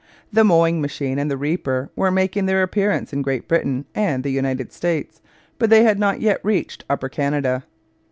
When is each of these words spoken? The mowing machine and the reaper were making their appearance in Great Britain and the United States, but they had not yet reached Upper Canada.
The 0.33 0.43
mowing 0.43 0.81
machine 0.81 1.19
and 1.19 1.29
the 1.29 1.37
reaper 1.37 1.91
were 1.95 2.09
making 2.09 2.47
their 2.47 2.63
appearance 2.63 3.13
in 3.13 3.21
Great 3.21 3.47
Britain 3.47 3.85
and 3.93 4.23
the 4.23 4.31
United 4.31 4.73
States, 4.73 5.21
but 5.59 5.69
they 5.69 5.83
had 5.83 5.99
not 5.99 6.19
yet 6.19 6.43
reached 6.43 6.83
Upper 6.89 7.07
Canada. 7.07 7.65